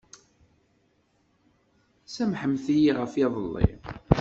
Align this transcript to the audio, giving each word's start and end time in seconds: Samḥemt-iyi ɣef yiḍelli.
Samḥemt-iyi 2.05 2.91
ɣef 2.99 3.13
yiḍelli. 3.19 3.67